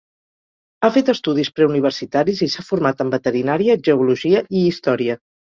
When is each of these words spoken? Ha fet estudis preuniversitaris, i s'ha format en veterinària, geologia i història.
Ha 0.79 0.89
fet 0.95 1.11
estudis 1.13 1.51
preuniversitaris, 1.59 2.41
i 2.45 2.49
s'ha 2.55 2.65
format 2.71 3.05
en 3.07 3.15
veterinària, 3.17 3.79
geologia 3.91 4.45
i 4.49 4.69
història. 4.75 5.21